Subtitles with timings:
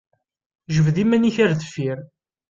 [0.75, 1.99] Jbed iman-ik ar deffir!